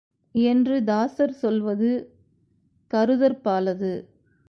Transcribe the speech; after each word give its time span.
என்று 0.35 0.83
தாசர் 0.83 1.33
சொல்வது 1.33 1.91
கருதற்பாலது. 2.91 3.91